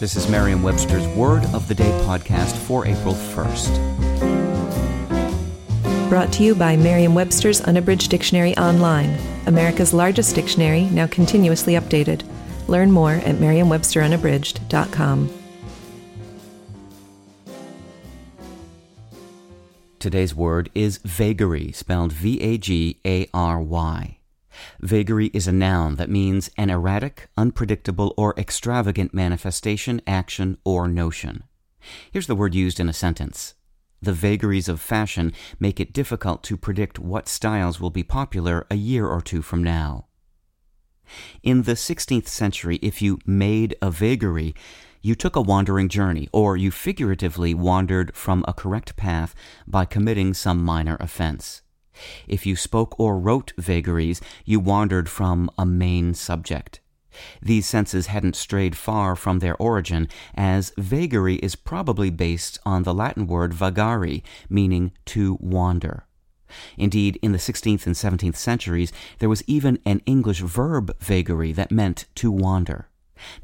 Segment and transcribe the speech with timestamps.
[0.00, 3.68] This is Merriam Webster's Word of the Day podcast for April 1st.
[6.08, 12.22] Brought to you by Merriam Webster's Unabridged Dictionary Online, America's largest dictionary, now continuously updated.
[12.66, 15.30] Learn more at merriam-websterunabridged.com.
[19.98, 24.19] Today's word is vagary, spelled V A G A R Y.
[24.80, 31.44] Vagary is a noun that means an erratic, unpredictable, or extravagant manifestation, action, or notion.
[32.10, 33.54] Here's the word used in a sentence.
[34.02, 38.76] The vagaries of fashion make it difficult to predict what styles will be popular a
[38.76, 40.06] year or two from now.
[41.42, 44.54] In the 16th century, if you made a vagary,
[45.02, 49.34] you took a wandering journey, or you figuratively wandered from a correct path
[49.66, 51.62] by committing some minor offense.
[52.26, 56.80] If you spoke or wrote vagaries, you wandered from a main subject.
[57.42, 62.94] These senses hadn't strayed far from their origin, as vagary is probably based on the
[62.94, 66.06] Latin word vagari, meaning to wander.
[66.76, 71.70] Indeed, in the 16th and 17th centuries, there was even an English verb vagary that
[71.70, 72.89] meant to wander.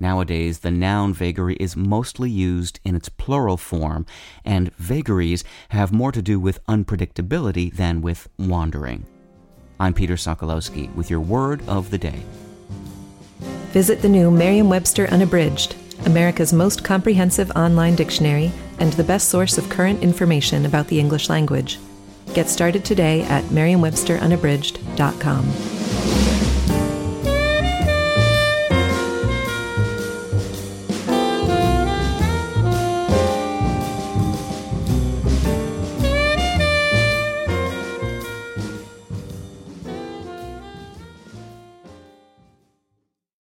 [0.00, 4.06] Nowadays, the noun vagary is mostly used in its plural form,
[4.44, 9.06] and vagaries have more to do with unpredictability than with wandering.
[9.78, 12.22] I'm Peter Sokolowski with your word of the day.
[13.72, 19.58] Visit the new Merriam Webster Unabridged, America's most comprehensive online dictionary and the best source
[19.58, 21.78] of current information about the English language.
[22.34, 25.75] Get started today at merriam-websterunabridged.com.